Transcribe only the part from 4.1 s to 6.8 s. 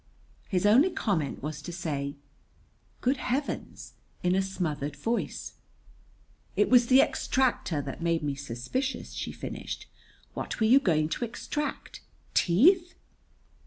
in a smothered voice. "It